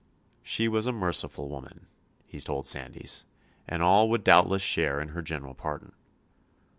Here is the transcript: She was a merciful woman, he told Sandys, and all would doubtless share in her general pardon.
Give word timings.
She 0.41 0.67
was 0.67 0.87
a 0.87 0.91
merciful 0.91 1.47
woman, 1.47 1.85
he 2.25 2.39
told 2.39 2.65
Sandys, 2.65 3.27
and 3.67 3.83
all 3.83 4.09
would 4.09 4.23
doubtless 4.23 4.63
share 4.63 4.99
in 4.99 5.09
her 5.09 5.21
general 5.21 5.53
pardon. 5.53 5.93